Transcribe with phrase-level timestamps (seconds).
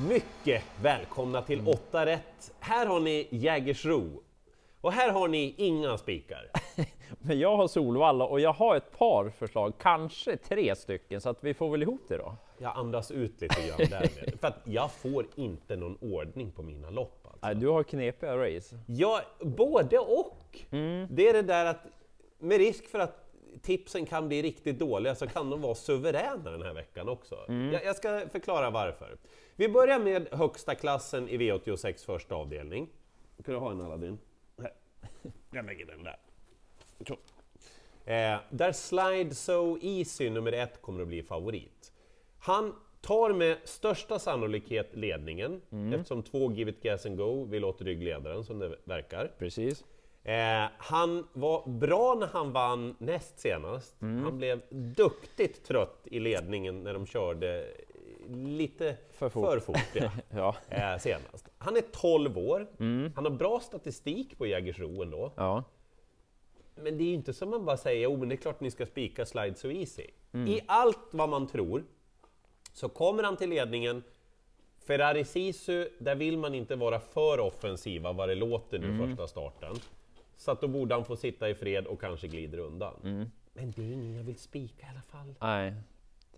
[0.00, 2.52] Mycket välkomna till 8 rätt.
[2.60, 4.22] Här har ni Jägersro.
[4.80, 6.50] Och här har ni inga spikar.
[7.18, 11.44] Men jag har Solvalla och jag har ett par förslag, kanske tre stycken, så att
[11.44, 12.34] vi får väl ihop det då.
[12.58, 14.40] Jag andas ut lite grann därmed.
[14.40, 17.20] För att jag får inte någon ordning på mina lopp.
[17.24, 17.46] Alltså.
[17.46, 18.78] Nej, du har knepiga race.
[18.86, 20.58] Ja, både och.
[21.08, 21.86] Det är det där att
[22.38, 23.27] med risk för att
[23.62, 27.44] tipsen kan bli riktigt dåliga så kan de vara suveräna den här veckan också.
[27.72, 29.16] Jag, jag ska förklara varför.
[29.56, 32.88] Vi börjar med högsta klassen i V86 första avdelning.
[33.44, 34.18] Kan du ha en Aladdin?
[34.58, 34.72] Här.
[35.50, 36.16] Jag lägger den där.
[38.04, 41.92] Eh, där Slide So Easy nummer ett kommer att bli favorit.
[42.38, 45.60] Han tar med största sannolikhet ledningen
[45.94, 49.32] eftersom två Give It Gas and Go vill åt ryggledaren som det verkar.
[49.38, 49.84] Precis.
[50.24, 53.96] Eh, han var bra när han vann näst senast.
[54.00, 57.66] Han blev duktigt trött i ledningen när de körde
[58.28, 59.76] lite För för fort.
[59.76, 60.54] fort, ja, Ja.
[60.94, 61.48] eh, senast.
[61.58, 62.66] Han är 12 år,
[63.14, 65.32] han har bra statistik på Jägersro ändå.
[65.36, 65.64] Ja.
[66.74, 68.70] Men det är ju inte som man bara säger, oh men det är klart ni
[68.70, 70.06] ska spika Slide So Easy.
[70.32, 71.84] I allt vad man tror
[72.72, 74.02] så kommer han till ledningen.
[74.86, 79.74] Ferrari Sisu, där vill man inte vara för offensiva vad det låter nu första starten.
[80.38, 82.94] Så att då borde han få sitta i fred och kanske glider undan.
[83.52, 85.34] Men det är ingen jag vill spika i alla fall.
[85.40, 85.74] Nej.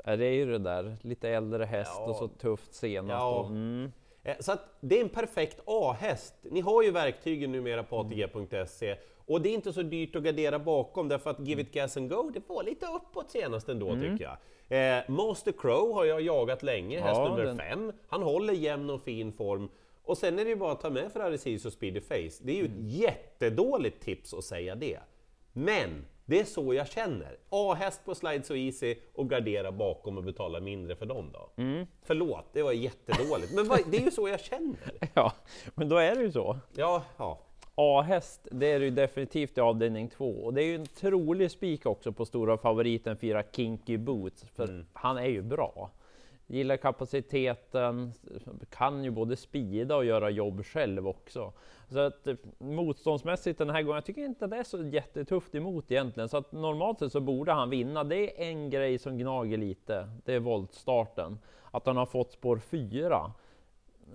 [0.05, 2.05] Det är ju det där, lite äldre häst Ja.
[2.11, 3.11] och så tufft senast.
[3.21, 3.47] Ja.
[3.47, 3.93] Mm.
[4.23, 6.35] Eh, Så att det är en perfekt A-häst.
[6.43, 10.59] Ni har ju verktygen numera på ATG.se och det är inte så dyrt att gardera
[10.59, 14.25] bakom därför att Give It Gas and Go, det var lite uppåt senast ändå tycker
[14.25, 14.37] jag.
[14.99, 17.93] Eh, Master Crow har jag jagat länge, häst Ja, nummer den- fem.
[18.09, 19.69] Han håller jämn och fin form.
[20.05, 22.43] Och sen är det ju bara att ta med Ferrari Cis och Speedy Face.
[22.43, 24.99] Det är ju ett jättedåligt tips att säga det.
[25.53, 27.37] Men det är så jag känner.
[27.49, 31.51] A-häst på Slide So Easy och gardera bakom och betala mindre för dem då.
[32.03, 33.55] Förlåt, det var jättedåligt.
[33.55, 34.93] Men vad, det är ju så jag känner.
[35.15, 35.33] Ja,
[35.75, 36.59] men då är det ju så.
[36.77, 37.39] Ja, ja.
[37.75, 40.31] A-häst, det är ju definitivt i avdelning två.
[40.31, 44.65] Och det är ju en trolig spik också på stora favoriten fyra Kinky Boots, för
[44.65, 44.87] Mm.
[44.93, 45.91] han är ju bra.
[46.51, 48.13] Gillar kapaciteten,
[48.71, 51.53] kan ju både speeda och göra jobb själv också.
[51.89, 55.91] Så att eh, motståndsmässigt den här gången, jag tycker inte det är så jättetufft emot
[55.91, 56.29] egentligen.
[56.29, 58.05] Så att normalt sett så borde han vinna.
[58.05, 61.39] Det är en grej som gnager lite, det är voltstarten.
[61.71, 63.33] Att han har fått spår 4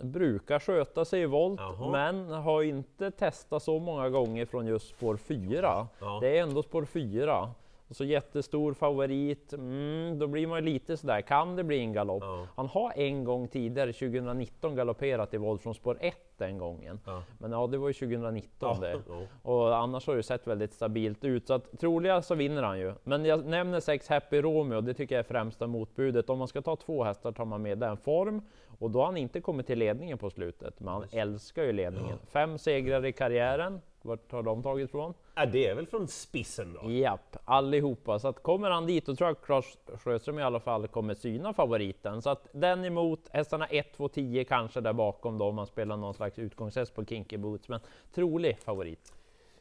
[0.01, 1.91] brukar sköta sig i volt, Jaha.
[1.91, 5.87] men har inte testat så många gånger från just spår 4.
[5.99, 6.17] Ja.
[6.21, 7.49] Det är ändå spår 4.
[7.89, 11.93] Och så jättestor favorit, mm, då blir man ju lite sådär, kan det bli en
[11.93, 12.23] galopp?
[12.23, 12.47] Ja.
[12.55, 16.99] Han har en gång tidigare, 2019, galopperat i från spår 1 den gången.
[17.05, 17.23] Ja.
[17.39, 19.01] Men ja, det var ju 2019 Ja, det.
[19.41, 22.93] Och annars har det sett väldigt stabilt ut, så att troliga så vinner han ju.
[23.03, 26.29] Men jag nämner 6 Happy Romeo, det tycker jag är främsta motbudet.
[26.29, 28.41] Om man ska ta två hästar tar man med den form.
[28.79, 32.17] Och då har han inte kommit till ledningen på slutet, men han älskar ju ledningen.
[32.27, 35.13] Fem segrar i karriären, vart har de tagit ifrån?
[35.35, 36.91] Ja, det är väl från spissen då?
[36.91, 38.19] Japp, allihopa.
[38.19, 41.53] Så att kommer han dit, då tror jag Claes Sjöström i alla fall kommer syna
[41.53, 42.21] favoriten.
[42.21, 45.97] Så att den emot, hästarna 1, 2, 10 kanske där bakom då, om man spelar
[45.97, 47.69] någon slags utgångshäst på Kinky Boots.
[47.69, 47.79] Men
[48.13, 49.13] trolig favorit.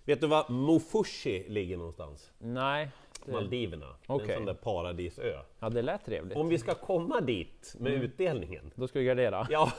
[0.05, 2.33] Vet du var Mofushi ligger någonstans?
[2.39, 2.89] Nej,
[3.33, 3.97] Maldiverna.
[4.07, 4.31] Okej.
[4.31, 5.39] En sån där paradisö.
[5.61, 6.37] ja, det lät trevligt.
[6.37, 9.47] Om vi ska komma dit med utdelningen, Då ska vi gardera.
[9.51, 9.73] ja,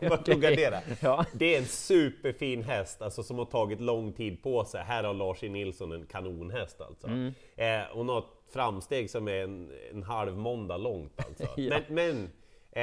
[0.00, 0.76] vart det då?
[1.00, 1.24] Ja.
[1.32, 4.82] Det är en superfin häst, alltså som har tagit lång tid på sig.
[4.84, 5.48] Här har Lars E.
[5.48, 7.06] Nilsson en kanonhäst alltså.
[7.06, 7.32] Mm.
[7.56, 11.46] Eh, hon har ett framsteg som är en, en halv måndag långt alltså.
[11.60, 11.78] Ja.
[11.88, 12.30] Men, men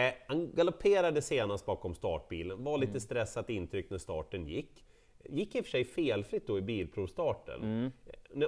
[0.07, 2.87] eh, han galopperade senast bakom startbilen, var Mm.
[2.87, 4.83] lite stressat intryck när starten gick.
[5.29, 7.61] Gick i och för sig felfritt då i bilprovstarten.
[7.63, 7.91] Mm.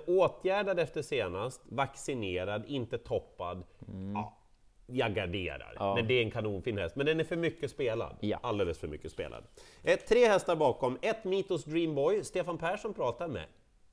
[0.08, 3.64] Åtgärdad efter senast, vaccinerad, inte toppad.
[4.14, 4.38] Ja,
[4.88, 5.72] jag garderar.
[5.72, 5.75] Mm.
[5.80, 5.96] Ja.
[5.96, 8.18] Men det är en kanonfin häst, men den är för mycket spelad.
[8.20, 8.40] Ja.
[8.44, 9.44] Alldeles för mycket spelad.
[9.84, 13.46] Eh, tre hästar bakom, ett Mitos Dreamboy, Stefan Persson pratar med.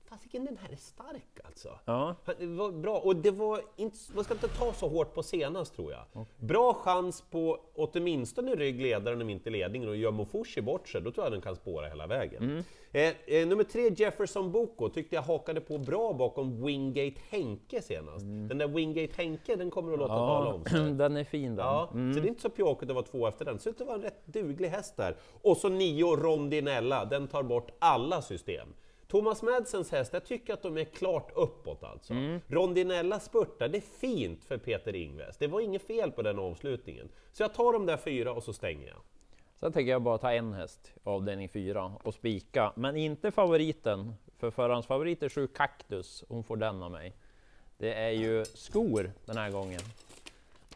[0.08, 1.78] Fasiken, den här är stark alltså.
[1.84, 2.16] Ja.
[2.38, 5.74] Det var bra, och det var inte, man ska inte ta så hårt på senast
[5.74, 6.26] tror jag.
[6.36, 11.26] Bra chans på åtminstone ryggledaren om inte ledningen och gör Mofushi bort sig, då tror
[11.26, 12.64] jag den kan spåra hela vägen.
[12.92, 18.24] Eh, eh, nummer tre, Jefferson Boko, tyckte jag hakade på bra bakom Wingate Henke senast.
[18.24, 20.92] Den där Wingate Henke, den kommer att låta tala om sig.
[20.92, 21.66] den är fin den.
[21.66, 23.58] Ja, så det är inte så pjåkigt att vara två efter den.
[23.58, 25.16] Så det var en rätt duglig häst där.
[25.42, 28.68] Och så nio Rondinella, den tar bort alla system.
[29.08, 32.14] Thomas Madsens häst, jag tycker att de är klart uppåt alltså.
[32.48, 35.36] Rondinella spurtar, det är fint för Peter Ingves.
[35.36, 37.08] Det var inget fel på den avslutningen.
[37.32, 38.96] Så jag tar de där fyra och så stänger jag.
[39.60, 42.72] Sen tänker jag bara ta en häst, avdelning 4, och spika.
[42.76, 46.24] Men inte favoriten, för förhandsfavorit är 7 Cactus.
[46.28, 47.14] Hon får den av mig.
[47.78, 49.80] Det är ju skor den här gången.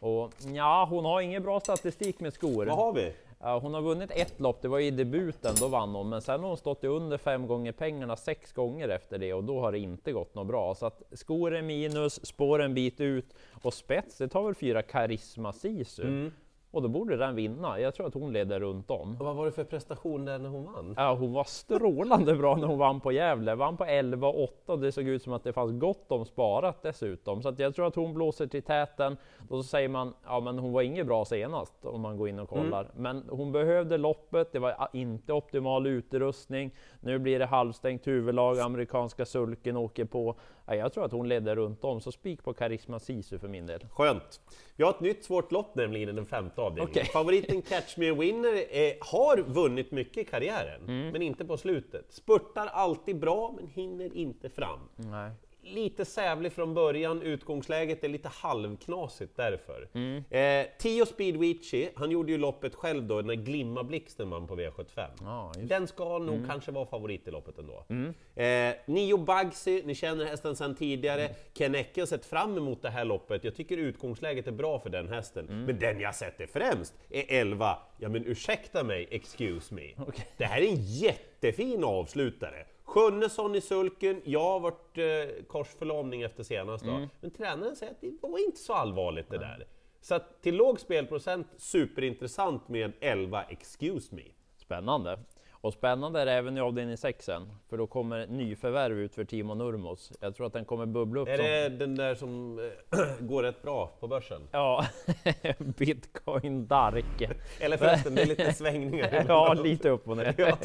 [0.03, 2.67] Och ja, hon har ingen bra statistik med skor.
[2.67, 3.13] Vad har vi?
[3.39, 6.49] Hon har vunnit ett lopp, det var i debuten, då vann hon, men sen har
[6.49, 9.79] hon stått i under fem gånger pengarna sex gånger efter det och då har det
[9.79, 10.75] inte gått något bra.
[10.75, 14.83] Så att skor är minus, spår en bit ut och spets, det tar väl fyra
[14.83, 16.03] Karisma Sisu.
[16.03, 16.33] Mm.
[16.73, 17.81] Och då borde den vinna.
[17.81, 19.17] Jag tror att hon leder runt om.
[19.21, 20.95] Och vad var det för prestation där när hon vann?
[20.97, 23.55] Ja, hon var strålande bra när hon vann på Gävle.
[23.55, 26.83] Vann på 11 8 och det såg ut som att det fanns gott om sparat
[26.83, 27.43] dessutom.
[27.43, 29.17] Så att jag tror att hon blåser till täten.
[29.49, 32.39] Och så säger man, ja men hon var inget bra senast om man går in
[32.39, 32.81] och kollar.
[32.81, 32.93] Mm.
[33.03, 36.71] Men hon behövde loppet, det var inte optimal utrustning.
[37.01, 40.37] Nu blir det halvstängt huvudlag, amerikanska sulken åker på.
[40.67, 43.67] Ja, jag tror att hon ledde runt om, så spik på Karisma Sisu för min
[43.67, 43.87] del.
[43.91, 44.41] Skönt!
[44.77, 46.91] Vi har ett nytt svårt lopp nämligen den femte avdelningen.
[46.91, 47.05] Okay.
[47.05, 51.09] Favoriten Catch Me A Winner eh, har vunnit mycket i karriären, mm.
[51.09, 52.13] men inte på slutet.
[52.13, 54.81] Spurtar alltid bra, men hinner inte fram.
[54.97, 55.31] Nej
[55.63, 59.89] lite sävlig från början, utgångsläget är lite halvknasigt därför.
[59.95, 60.25] Mm.
[60.31, 64.57] Eh, Tio Speed Witchy, han gjorde ju loppet själv då när Glimma Blixten vann på
[64.57, 65.09] V75.
[65.27, 66.49] Ah, Den ska nog mm.
[66.49, 67.85] kanske vara favorit i loppet ändå.
[67.89, 68.15] Mm.
[68.35, 71.23] Eh, Nio Bugsy, ni känner hästen sedan tidigare.
[71.23, 71.37] Mm.
[71.53, 73.45] Ken Ecke har sett fram emot det här loppet.
[73.45, 75.49] Jag tycker utgångsläget är bra för den hästen.
[75.49, 75.65] Mm.
[75.65, 77.79] Men den jag sätter främst är 11.
[77.99, 79.83] Ja men ursäkta mig, excuse me.
[80.03, 80.25] Okay.
[80.37, 82.65] Det här är en jättefin avslutare.
[82.93, 87.09] Sjunnesson i sulken, jag har varit eh, korsförlamning efter senast mm.
[87.21, 89.67] Men tränaren säger att det var inte så allvarligt det där.
[90.01, 94.23] Så att till låg spelprocent, superintressant med 11 excuse me.
[94.57, 95.19] Spännande.
[95.63, 97.31] Och spännande är det även i avdelning 6
[97.69, 100.13] för då kommer nyförvärv ut för Timo Nurmos.
[100.21, 101.29] Jag tror att den kommer bubbla upp.
[101.29, 104.49] Är det den där som äh, går rätt bra på börsen?
[104.51, 104.87] Ja,
[105.59, 107.23] Bitcoin Dark.
[107.61, 109.25] Eller förresten, det är lite svängningar.
[109.29, 110.35] ja, lite upp och ner.
[110.39, 110.59] ja.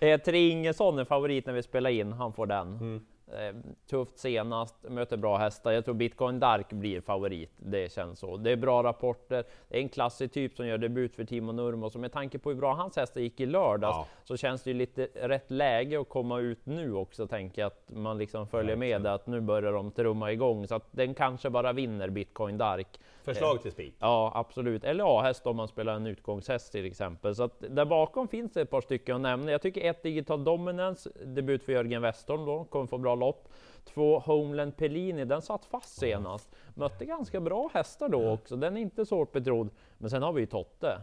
[0.00, 2.68] Eh, Tre Ingesson är favorit när vi spelar in, han får den.
[2.68, 3.06] Mm.
[3.32, 3.54] Eh,
[3.90, 5.72] tufft senast, möter bra hästar.
[5.72, 7.50] Jag tror Bitcoin Dark blir favorit.
[7.56, 8.36] Det känns så.
[8.36, 9.44] Det är bra rapporter.
[9.68, 12.50] Det är en klassisk typ som gör debut för Timo Nurmos och med tanke på
[12.50, 14.06] hur bra hans hästar gick i lördags ja.
[14.24, 17.26] så känns det ju lite rätt läge att komma ut nu också.
[17.26, 21.14] Tänker att man liksom följer med att nu börjar de trumma igång så att den
[21.14, 23.00] kanske bara vinner Bitcoin Dark.
[23.24, 23.94] Förslag till spik?
[23.98, 24.84] Ja, absolut.
[24.84, 27.34] Eller A-häst om man spelar en utgångshäst till exempel.
[27.34, 29.50] Så att där bakom finns det ett par stycken att nämna.
[29.50, 33.48] Jag tycker ett Digital Dominance, debut för Jörgen Westholm då, kommer få bra lopp.
[33.84, 36.56] Två Homeland Pellini, den satt fast senast.
[36.74, 39.70] Mötte ganska bra hästar då också, den är inte så hårt betrodd.
[39.98, 41.00] Men sen har vi ju Totte.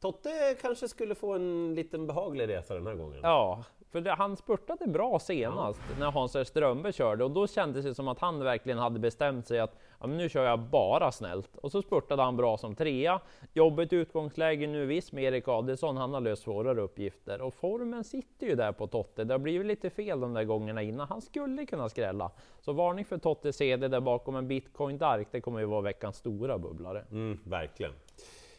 [0.00, 3.20] Totte kanske skulle få en liten behaglig resa den här gången.
[3.22, 5.94] Ja, för det, han spurtade bra senast ja.
[5.98, 9.60] när Hans Strömberg körde och då kändes det som att han verkligen hade bestämt sig
[9.60, 11.56] att ja, nu kör jag bara snällt.
[11.56, 13.20] Och så spurtade han bra som trea.
[13.54, 17.40] Jobbigt utgångsläge nu visst med Erik Adelsson, han har löst svårare uppgifter.
[17.40, 19.24] Och formen sitter ju där på Totte.
[19.24, 21.08] Det har blivit lite fel de där gångerna innan.
[21.08, 22.30] Han skulle kunna skrälla.
[22.60, 26.16] Så varning för Totte CD där bakom en Bitcoin Dark, det kommer ju vara veckans
[26.16, 27.04] stora bubblare.
[27.10, 27.92] Mm, verkligen.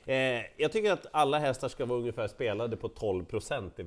[0.07, 3.83] Eh, jag tycker att alla hästar ska vara ungefär spelade på 12% i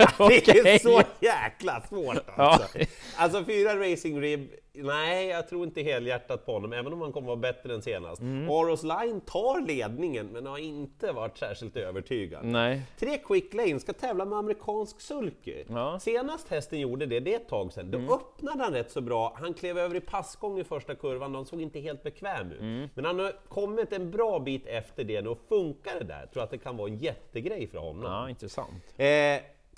[0.00, 0.42] V86.7.
[0.62, 2.78] det är så jäkla svårt alltså.
[2.78, 2.86] Ja.
[3.16, 7.26] Alltså fyra Racing Rib, nej jag tror inte helhjärtat på honom, även om han kommer
[7.26, 8.20] vara bättre än senast.
[8.20, 8.50] Mm.
[8.50, 12.44] Aros Line tar ledningen, men har inte varit särskilt övertygad.
[12.44, 12.82] Nej.
[12.98, 15.64] Tre Quick Lane ska tävla med amerikansk sulky.
[15.68, 16.00] Ja.
[16.00, 18.10] Senast hästen gjorde det, det är ett tag sedan, då mm.
[18.10, 19.36] öppnade han rätt så bra.
[19.36, 22.60] Han klev över i passgång i första kurvan, de såg inte helt bekväm ut.
[22.60, 22.88] Mm.
[22.94, 26.42] Men han har kommit en bra bit efter det nu och funkar det där, tror
[26.42, 28.12] att det kan vara en jättegrej för honom.
[28.12, 28.84] Ja, intressant.
[28.96, 29.06] Eh,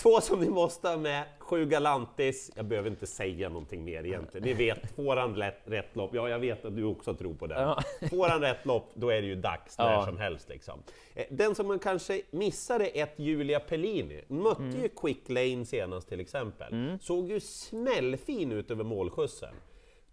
[0.02, 2.50] Två som vi måste ha med, sju Galantis.
[2.56, 4.46] Jag behöver inte säga någonting mer egentligen.
[4.46, 7.46] Ni vet, får han rätt, rätt lopp, ja jag vet att du också tror på
[7.46, 7.54] det.
[7.54, 7.82] Ja.
[8.10, 10.06] Får han rätt lopp, då är det ju dags när ja.
[10.06, 10.48] som helst.
[10.48, 10.82] Liksom.
[11.14, 14.82] Eh, den som man kanske missade ett Julia Pellini, mötte mm.
[14.82, 16.72] ju Quick Lane senast till exempel.
[16.72, 16.98] Mm.
[16.98, 19.54] Såg ju smällfin ut över målskjutsen.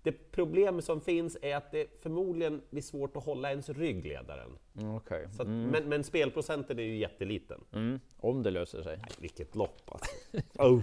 [0.03, 4.57] Det problem som finns är att det förmodligen blir svårt att hålla ens ryggledaren.
[4.77, 5.25] Mm, okay.
[5.25, 5.63] att, mm.
[5.63, 7.61] men, men, spelprocenten är ju jätteliten.
[7.73, 7.99] Mm.
[8.17, 8.97] Om det löser sig.
[8.97, 10.11] Nej, vilket lopp alltså.
[10.59, 10.81] oh.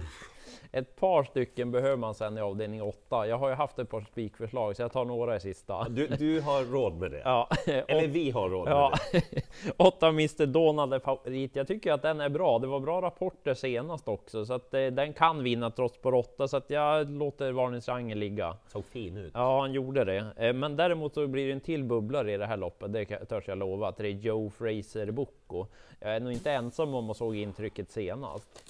[0.71, 3.27] Ett par stycken behöver man sen i avdelning 8.
[3.27, 5.89] Jag har ju haft ett par spikförslag så jag tar några i sista.
[5.89, 7.21] Du, du har råd med det?
[7.27, 7.49] Ja.
[7.65, 8.93] Eller vi har råd ja.
[9.13, 9.41] med det?
[9.77, 11.55] 8 Mr Donald är favorit.
[11.55, 12.59] Jag tycker att den är bra.
[12.59, 16.47] Det var bra rapporter senast också så att eh, den kan vinna trots på 8
[16.47, 18.57] så att jag låter varningsrangen ligga.
[18.67, 19.31] Såg fin ut.
[19.33, 20.25] Ja, han gjorde det.
[20.37, 22.93] Eh, men däremot så blir det en till bubblare i det här loppet.
[22.93, 23.91] Det törs jag lova.
[23.91, 25.65] Det är Joe Fraser Bocco.
[25.99, 28.63] Jag är nog inte ensam om att såg intrycket senast.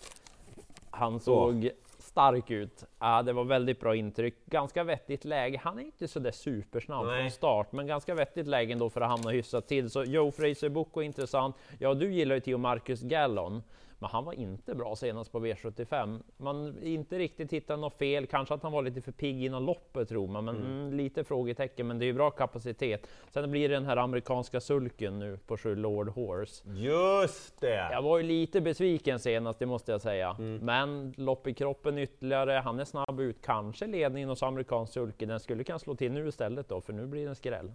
[0.90, 1.70] Han såg
[2.00, 2.84] stark ut.
[3.00, 4.46] Ja, det var väldigt bra intryck.
[4.46, 5.62] Ganska vettigt läge.
[5.64, 7.22] Han är inte så där supersnabb Nej.
[7.22, 9.90] från start, men ganska vettigt läge ändå för att hamna hyfsat till.
[9.90, 11.56] Så Joe Fraser Boko intressant.
[11.80, 13.64] Ja, du gillar ju Theo Marcus Gallon
[14.00, 16.22] Men han var inte bra senast på V75.
[16.38, 20.10] Man inte riktigt hittat något fel, kanske att han var lite för pigg innan loppet
[20.10, 20.94] tror man, men mm.
[20.94, 21.88] lite frågetecken.
[21.88, 23.08] Men det är ju bra kapacitet.
[23.30, 26.64] Sen blir det den här amerikanska sulken nu på sju Lord Horse.
[26.70, 27.90] Just det!
[27.92, 30.36] Jag var ju lite besviken senast, det måste jag säga.
[30.40, 30.58] Mm.
[30.58, 35.26] Men lopp i kroppen ytterligare, han är snabb ut, kanske ledningen hos amerikansk sulke.
[35.26, 37.72] Den skulle kunna slå till nu istället då, för nu blir det en skräll.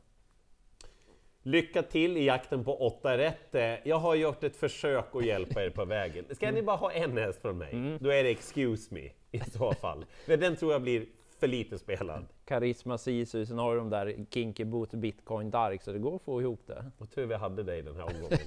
[1.43, 3.81] Lycka till i jakten på åtta rätt.
[3.85, 6.25] Jag har gjort ett försök att hjälpa er på vägen.
[6.31, 7.99] Ska ni bara ha en häst från mig, mm.
[8.01, 10.05] då är det excuse me i så fall.
[10.27, 11.07] För den tror jag blir
[11.41, 12.27] för lite spelad.
[12.45, 16.41] Karisma Sisu, sen har de där Kinky Boot, Bitcoin Dark, så det går att få
[16.43, 16.91] ihop det.
[16.99, 18.39] Vad tur vi hade dig den här omgången.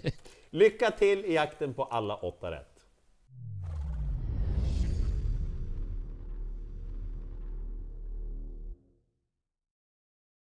[0.50, 2.75] Lycka till i jakten på alla åtta rätt!